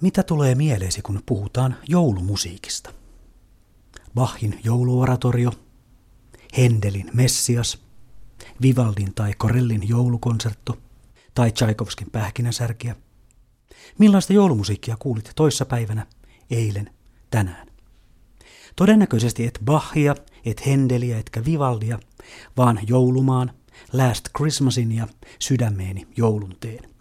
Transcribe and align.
Mitä 0.00 0.22
tulee 0.22 0.54
mieleesi, 0.54 1.02
kun 1.02 1.22
puhutaan 1.26 1.76
joulumusiikista? 1.88 2.92
Bachin 4.14 4.60
jouluoratorio, 4.64 5.50
Hendelin 6.56 7.10
Messias, 7.14 7.84
Vivaldin 8.62 9.14
tai 9.14 9.34
Corellin 9.34 9.88
joulukonsertto 9.88 10.78
tai 11.34 11.52
Tchaikovskin 11.52 12.10
pähkinäsärkiä. 12.10 12.96
Millaista 13.98 14.32
joulumusiikkia 14.32 14.96
kuulit 14.98 15.32
toissapäivänä, 15.36 16.06
eilen, 16.50 16.90
tänään? 17.30 17.66
Todennäköisesti 18.76 19.46
et 19.46 19.58
Bachia, 19.64 20.14
et 20.44 20.66
Hendeliä, 20.66 21.18
etkä 21.18 21.44
Vivaldia, 21.44 21.98
vaan 22.56 22.80
joulumaan, 22.86 23.52
Last 23.92 24.28
Christmasin 24.36 24.92
ja 24.92 25.08
sydämeeni 25.38 26.06
joulun 26.16 26.56
teen. 26.60 26.93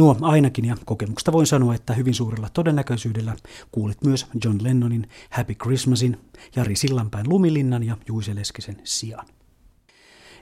Nuo 0.00 0.16
ainakin 0.20 0.64
ja 0.64 0.76
kokemuksesta 0.84 1.32
voin 1.32 1.46
sanoa, 1.46 1.74
että 1.74 1.94
hyvin 1.94 2.14
suurella 2.14 2.48
todennäköisyydellä 2.48 3.36
kuulit 3.72 4.04
myös 4.04 4.26
John 4.44 4.58
Lennonin 4.62 5.08
Happy 5.30 5.54
Christmasin, 5.54 6.20
Jari 6.56 6.76
Sillanpäin 6.76 7.28
Lumilinnan 7.28 7.82
ja 7.82 7.96
Juise 8.08 8.34
Leskisen 8.34 8.80
sijaan. 8.84 9.26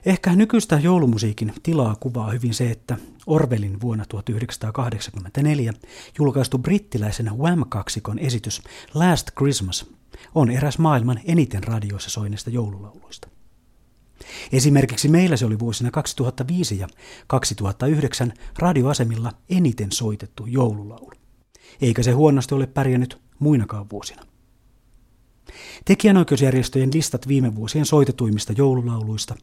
Ehkä 0.05 0.35
nykyistä 0.35 0.79
joulumusiikin 0.83 1.53
tilaa 1.63 1.95
kuvaa 1.99 2.31
hyvin 2.31 2.53
se, 2.53 2.71
että 2.71 2.97
Orwellin 3.27 3.81
vuonna 3.81 4.05
1984 4.05 5.73
julkaistu 6.19 6.57
brittiläisen 6.57 7.31
Wham-kaksikon 7.37 8.19
esitys 8.19 8.61
Last 8.93 9.27
Christmas 9.37 9.85
on 10.35 10.51
eräs 10.51 10.77
maailman 10.77 11.19
eniten 11.25 11.63
radioissa 11.63 12.09
soineista 12.09 12.49
joululauluista. 12.49 13.38
Esimerkiksi 14.51 15.07
meillä 15.07 15.37
se 15.37 15.45
oli 15.45 15.59
vuosina 15.59 15.91
2005 15.91 16.79
ja 16.79 16.87
2009 17.27 18.33
radioasemilla 18.57 19.31
eniten 19.49 19.91
soitettu 19.91 20.45
joululaulu. 20.45 21.11
Eikä 21.81 22.03
se 22.03 22.11
huonosti 22.11 22.55
ole 22.55 22.67
pärjännyt 22.67 23.21
muinakaan 23.39 23.89
vuosina. 23.91 24.21
Tekijänoikeusjärjestöjen 25.85 26.89
listat 26.93 27.27
viime 27.27 27.55
vuosien 27.55 27.85
soitetuimmista 27.85 28.53
joululauluista, 28.57 29.35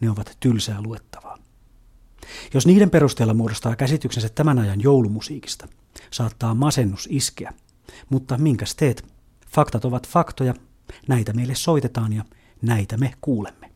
ne 0.00 0.10
ovat 0.10 0.36
tylsää 0.40 0.82
luettavaa. 0.82 1.38
Jos 2.54 2.66
niiden 2.66 2.90
perusteella 2.90 3.34
muodostaa 3.34 3.76
käsityksensä 3.76 4.28
tämän 4.28 4.58
ajan 4.58 4.80
joulumusiikista, 4.80 5.68
saattaa 6.10 6.54
masennus 6.54 7.08
iskeä. 7.10 7.52
Mutta 8.10 8.38
minkäs 8.38 8.74
teet? 8.74 9.14
Faktat 9.48 9.84
ovat 9.84 10.08
faktoja, 10.08 10.54
näitä 11.08 11.32
meille 11.32 11.54
soitetaan 11.54 12.12
ja 12.12 12.24
näitä 12.62 12.96
me 12.96 13.14
kuulemme. 13.20 13.73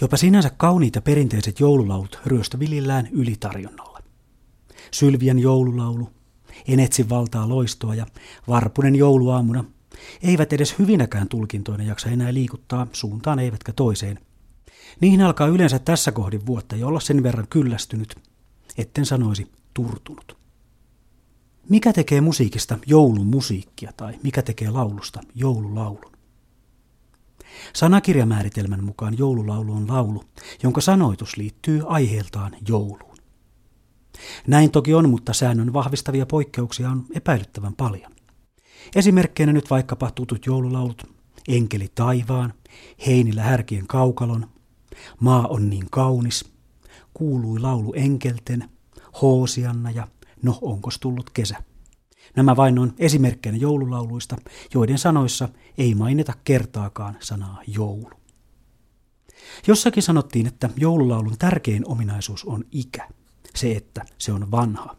Jopa 0.00 0.16
sinänsä 0.16 0.50
kauniit 0.50 0.94
ja 0.94 1.02
perinteiset 1.02 1.60
joululaulut 1.60 2.18
ryöstövillillään 2.26 3.08
ylitarjonnalla. 3.12 4.02
Sylvien 4.90 5.38
joululaulu, 5.38 6.10
Enetsin 6.68 7.08
valtaa 7.08 7.48
loistoa 7.48 7.94
ja 7.94 8.06
Varpunen 8.48 8.96
jouluaamuna 8.96 9.64
eivät 10.22 10.52
edes 10.52 10.78
hyvinäkään 10.78 11.28
tulkintoina 11.28 11.84
jaksa 11.84 12.08
enää 12.08 12.34
liikuttaa 12.34 12.86
suuntaan 12.92 13.38
eivätkä 13.38 13.72
toiseen. 13.72 14.18
Niihin 15.00 15.22
alkaa 15.22 15.46
yleensä 15.46 15.78
tässä 15.78 16.12
kohdin 16.12 16.46
vuotta 16.46 16.76
jo 16.76 16.88
olla 16.88 17.00
sen 17.00 17.22
verran 17.22 17.48
kyllästynyt, 17.48 18.16
etten 18.78 19.06
sanoisi 19.06 19.52
turtunut. 19.74 20.38
Mikä 21.68 21.92
tekee 21.92 22.20
musiikista 22.20 22.78
joulun 22.86 23.26
musiikkia 23.26 23.92
tai 23.96 24.14
mikä 24.22 24.42
tekee 24.42 24.70
laulusta 24.70 25.20
joululaulun? 25.34 26.17
Sanakirjamääritelmän 27.72 28.84
mukaan 28.84 29.18
joululaulu 29.18 29.72
on 29.72 29.88
laulu, 29.88 30.24
jonka 30.62 30.80
sanoitus 30.80 31.36
liittyy 31.36 31.82
aiheeltaan 31.86 32.52
jouluun. 32.68 33.18
Näin 34.46 34.70
toki 34.70 34.94
on, 34.94 35.10
mutta 35.10 35.32
säännön 35.32 35.72
vahvistavia 35.72 36.26
poikkeuksia 36.26 36.90
on 36.90 37.04
epäilyttävän 37.14 37.74
paljon. 37.74 38.12
Esimerkkeinä 38.94 39.52
nyt 39.52 39.70
vaikkapa 39.70 40.10
tutut 40.10 40.46
joululaulut 40.46 41.02
Enkeli 41.48 41.88
taivaan, 41.94 42.54
Heinillä 43.06 43.42
härkien 43.42 43.86
kaukalon, 43.86 44.46
Maa 45.20 45.46
on 45.46 45.70
niin 45.70 45.86
kaunis, 45.90 46.52
Kuului 47.14 47.58
laulu 47.58 47.92
enkelten, 47.96 48.68
Hoosianna 49.22 49.90
ja 49.90 50.08
No 50.42 50.58
onkos 50.60 50.98
tullut 50.98 51.30
kesä. 51.30 51.56
Nämä 52.36 52.56
vain 52.56 52.78
on 52.78 52.92
esimerkkeinä 52.98 53.58
joululauluista, 53.58 54.36
joiden 54.74 54.98
sanoissa 54.98 55.48
ei 55.78 55.94
mainita 55.94 56.32
kertaakaan 56.44 57.16
sanaa 57.20 57.62
joulu. 57.66 58.10
Jossakin 59.66 60.02
sanottiin, 60.02 60.46
että 60.46 60.70
joululaulun 60.76 61.38
tärkein 61.38 61.88
ominaisuus 61.88 62.44
on 62.44 62.64
ikä, 62.72 63.08
se 63.54 63.72
että 63.72 64.04
se 64.18 64.32
on 64.32 64.50
vanha. 64.50 64.96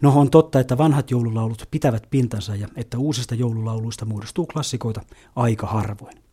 No 0.00 0.12
on 0.20 0.30
totta, 0.30 0.60
että 0.60 0.78
vanhat 0.78 1.10
joululaulut 1.10 1.68
pitävät 1.70 2.06
pintansa 2.10 2.56
ja 2.56 2.68
että 2.76 2.98
uusista 2.98 3.34
joululauluista 3.34 4.04
muodostuu 4.04 4.46
klassikoita 4.46 5.00
aika 5.36 5.66
harvoin. 5.66 6.26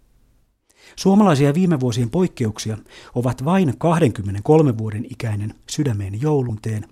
Suomalaisia 0.96 1.54
viime 1.54 1.80
vuosien 1.80 2.10
poikkeuksia 2.10 2.78
ovat 3.16 3.46
vain 3.46 3.78
23 3.78 4.78
vuoden 4.78 5.06
ikäinen 5.10 5.54
Sydämeen 5.70 6.22
joulunteen, 6.22 6.88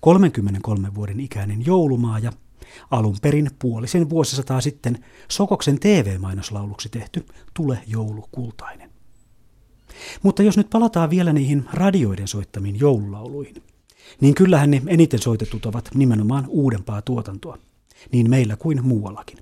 33 0.00 0.94
vuoden 0.94 1.20
ikäinen 1.20 1.66
joulumaa 1.66 2.18
ja 2.18 2.32
alun 2.90 3.16
perin 3.22 3.50
puolisen 3.58 4.10
vuosisataa 4.10 4.60
sitten 4.60 5.04
Sokoksen 5.28 5.80
TV-mainoslauluksi 5.80 6.88
tehty 6.88 7.26
Tule 7.54 7.78
joulu 7.86 8.28
kultainen. 8.32 8.90
Mutta 10.22 10.42
jos 10.42 10.56
nyt 10.56 10.70
palataan 10.70 11.10
vielä 11.10 11.32
niihin 11.32 11.64
radioiden 11.72 12.28
soittamiin 12.28 12.78
joululauluihin, 12.80 13.62
niin 14.20 14.34
kyllähän 14.34 14.70
ne 14.70 14.82
eniten 14.86 15.22
soitetut 15.22 15.66
ovat 15.66 15.90
nimenomaan 15.94 16.44
uudempaa 16.48 17.02
tuotantoa, 17.02 17.58
niin 18.12 18.30
meillä 18.30 18.56
kuin 18.56 18.86
muuallakin. 18.86 19.38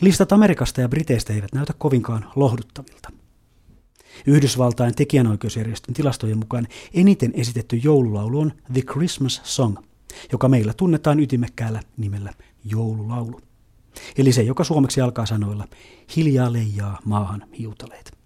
Listat 0.00 0.32
Amerikasta 0.32 0.80
ja 0.80 0.88
Briteistä 0.88 1.32
eivät 1.32 1.52
näytä 1.54 1.72
kovinkaan 1.78 2.30
lohduttavilta. 2.36 3.12
Yhdysvaltain 4.26 4.94
tekijänoikeusjärjestön 4.94 5.94
tilastojen 5.94 6.38
mukaan 6.38 6.68
eniten 6.94 7.32
esitetty 7.34 7.76
joululaulu 7.76 8.40
on 8.40 8.52
The 8.72 8.82
Christmas 8.82 9.40
Song– 9.44 9.76
joka 10.32 10.48
meillä 10.48 10.74
tunnetaan 10.76 11.20
ytimekkäällä 11.20 11.80
nimellä 11.96 12.32
joululaulu. 12.64 13.40
Eli 14.18 14.32
se, 14.32 14.42
joka 14.42 14.64
suomeksi 14.64 15.00
alkaa 15.00 15.26
sanoilla 15.26 15.68
hiljaa 16.16 16.52
leijaa 16.52 16.98
maahan 17.04 17.44
hiutaleet. 17.58 18.24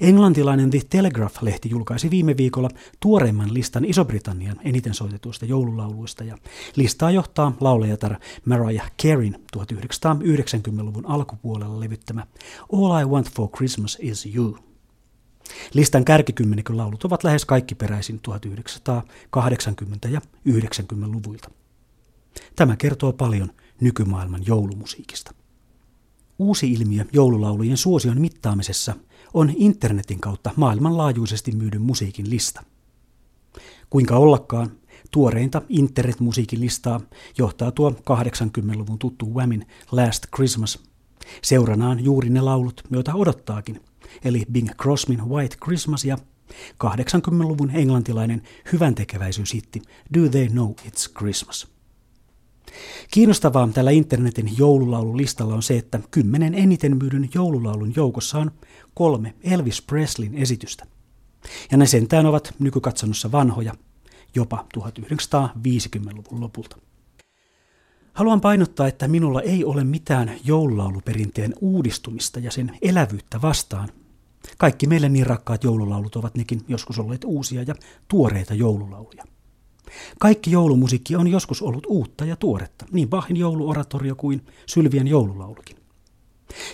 Englantilainen 0.00 0.70
The 0.70 0.80
Telegraph-lehti 0.90 1.70
julkaisi 1.70 2.10
viime 2.10 2.36
viikolla 2.36 2.68
tuoreimman 3.00 3.54
listan 3.54 3.84
Iso-Britannian 3.84 4.60
eniten 4.64 4.94
soitetuista 4.94 5.44
joululauluista 5.44 6.24
ja 6.24 6.38
listaa 6.76 7.10
johtaa 7.10 7.52
laulajatar 7.60 8.16
Mariah 8.44 8.90
Careyn 9.02 9.36
1990-luvun 9.56 11.06
alkupuolella 11.06 11.80
levyttämä 11.80 12.26
All 12.72 13.02
I 13.02 13.04
Want 13.04 13.30
for 13.30 13.48
Christmas 13.48 13.98
is 14.00 14.34
You– 14.34 14.58
Listan 15.74 16.04
kärkikymmenikön 16.04 16.76
laulut 16.76 17.04
ovat 17.04 17.24
lähes 17.24 17.44
kaikki 17.44 17.74
peräisin 17.74 18.20
1980- 20.06 20.10
ja 20.10 20.20
90-luvuilta. 20.48 21.50
Tämä 22.56 22.76
kertoo 22.76 23.12
paljon 23.12 23.52
nykymaailman 23.80 24.42
joulumusiikista. 24.46 25.34
Uusi 26.38 26.72
ilmiö 26.72 27.04
joululaulujen 27.12 27.76
suosion 27.76 28.20
mittaamisessa 28.20 28.94
on 29.34 29.52
internetin 29.56 30.20
kautta 30.20 30.50
maailmanlaajuisesti 30.56 31.52
myydyn 31.52 31.82
musiikin 31.82 32.30
lista. 32.30 32.62
Kuinka 33.90 34.16
ollakaan, 34.16 34.70
tuoreinta 35.10 35.62
internetmusiikin 35.68 36.60
listaa 36.60 37.00
johtaa 37.38 37.70
tuo 37.70 37.90
80-luvun 37.90 38.98
tuttu 38.98 39.34
Whamin 39.34 39.66
Last 39.92 40.26
Christmas. 40.36 40.78
Seuranaan 41.42 42.04
juuri 42.04 42.30
ne 42.30 42.40
laulut, 42.40 42.82
joita 42.90 43.14
odottaakin– 43.14 43.80
eli 44.24 44.42
Bing 44.52 44.68
Crosbyn 44.82 45.28
White 45.28 45.56
Christmas 45.64 46.04
ja 46.04 46.18
80-luvun 46.84 47.70
englantilainen 47.70 48.42
hyvän 48.72 48.94
tekeväisyyshitti 48.94 49.82
Do 50.14 50.28
They 50.28 50.48
Know 50.48 50.70
It's 50.70 51.12
Christmas. 51.18 51.72
Kiinnostavaa 53.10 53.68
tällä 53.68 53.90
internetin 53.90 54.58
joululaululistalla 54.58 55.54
on 55.54 55.62
se, 55.62 55.76
että 55.76 56.00
kymmenen 56.10 56.54
eniten 56.54 56.96
myydyn 56.96 57.28
joululaulun 57.34 57.92
joukossa 57.96 58.38
on 58.38 58.50
kolme 58.94 59.34
Elvis 59.42 59.82
Preslin 59.82 60.34
esitystä. 60.34 60.86
Ja 61.70 61.76
ne 61.76 61.86
sentään 61.86 62.26
ovat 62.26 62.54
nykykatsannossa 62.58 63.32
vanhoja, 63.32 63.74
jopa 64.34 64.66
1950-luvun 64.78 66.40
lopulta. 66.40 66.76
Haluan 68.12 68.40
painottaa, 68.40 68.88
että 68.88 69.08
minulla 69.08 69.42
ei 69.42 69.64
ole 69.64 69.84
mitään 69.84 70.32
joululauluperinteen 70.44 71.54
uudistumista 71.60 72.40
ja 72.40 72.50
sen 72.50 72.78
elävyyttä 72.82 73.42
vastaan, 73.42 73.88
kaikki 74.58 74.86
meille 74.86 75.08
niin 75.08 75.26
rakkaat 75.26 75.64
joululaulut 75.64 76.16
ovat 76.16 76.34
nekin 76.34 76.60
joskus 76.68 76.98
olleet 76.98 77.24
uusia 77.24 77.62
ja 77.62 77.74
tuoreita 78.08 78.54
joululauluja. 78.54 79.24
Kaikki 80.18 80.50
joulumusiikki 80.50 81.16
on 81.16 81.28
joskus 81.28 81.62
ollut 81.62 81.86
uutta 81.86 82.24
ja 82.24 82.36
tuoretta, 82.36 82.86
niin 82.92 83.08
Bachin 83.08 83.36
jouluoratorio 83.36 84.14
kuin 84.14 84.46
Sylvien 84.66 85.08
joululaulukin. 85.08 85.76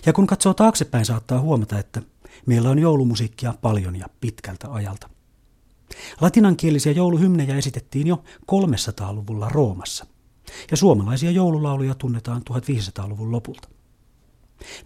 Ja 0.07 0.13
kun 0.13 0.27
katsoo 0.27 0.55
taaksepäin, 0.55 1.05
saattaa 1.05 1.41
huomata, 1.41 1.79
että 1.79 2.03
meillä 2.47 2.71
on 2.71 2.79
joulumusiikkia 2.79 3.55
paljon 3.63 3.97
ja 3.97 4.07
pitkältä 4.21 4.73
ajalta. 4.73 5.11
Latinankielisiä 6.21 6.93
jouluhymnejä 6.93 7.57
esitettiin 7.57 8.07
jo 8.07 8.23
300-luvulla 8.53 9.49
Roomassa, 9.49 10.07
ja 10.71 10.77
suomalaisia 10.77 11.31
joululauluja 11.31 11.95
tunnetaan 11.95 12.43
1500-luvun 12.51 13.33
lopulta. 13.33 13.69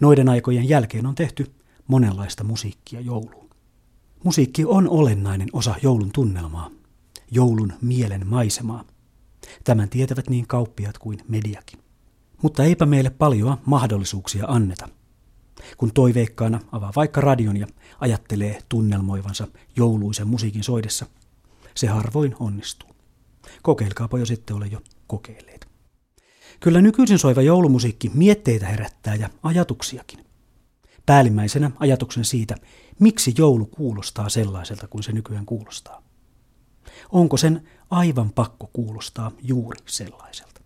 Noiden 0.00 0.28
aikojen 0.28 0.68
jälkeen 0.68 1.06
on 1.06 1.14
tehty 1.14 1.52
monenlaista 1.88 2.44
musiikkia 2.44 3.00
jouluun. 3.00 3.50
Musiikki 4.24 4.64
on 4.64 4.88
olennainen 4.88 5.48
osa 5.52 5.74
joulun 5.82 6.10
tunnelmaa, 6.12 6.70
joulun 7.30 7.72
mielen 7.80 8.26
maisemaa. 8.26 8.84
Tämän 9.64 9.88
tietävät 9.88 10.28
niin 10.28 10.46
kauppiat 10.46 10.98
kuin 10.98 11.18
mediakin. 11.28 11.78
Mutta 12.42 12.64
eipä 12.64 12.86
meille 12.86 13.10
paljoa 13.10 13.58
mahdollisuuksia 13.66 14.44
anneta. 14.48 14.88
Kun 15.76 15.92
toiveikkaana 15.92 16.60
avaa 16.72 16.92
vaikka 16.96 17.20
radion 17.20 17.56
ja 17.56 17.66
ajattelee 18.00 18.58
tunnelmoivansa 18.68 19.48
jouluisen 19.76 20.28
musiikin 20.28 20.64
soidessa, 20.64 21.06
se 21.74 21.86
harvoin 21.86 22.34
onnistuu. 22.40 22.90
Kokeilkaapa 23.62 24.18
jo 24.18 24.26
sitten 24.26 24.56
ole 24.56 24.66
jo 24.66 24.80
kokeilleet. 25.06 25.68
Kyllä 26.60 26.80
nykyisin 26.80 27.18
soiva 27.18 27.42
joulumusiikki 27.42 28.10
mietteitä 28.14 28.66
herättää 28.66 29.14
ja 29.14 29.30
ajatuksiakin. 29.42 30.24
Päällimmäisenä 31.12 31.70
ajatuksen 31.78 32.24
siitä, 32.24 32.54
miksi 32.98 33.34
joulu 33.38 33.66
kuulostaa 33.66 34.28
sellaiselta 34.28 34.88
kuin 34.88 35.02
se 35.02 35.12
nykyään 35.12 35.46
kuulostaa. 35.46 36.02
Onko 37.10 37.36
sen 37.36 37.68
aivan 37.90 38.32
pakko 38.32 38.70
kuulostaa 38.72 39.32
juuri 39.42 39.78
sellaiselta? 39.86 40.60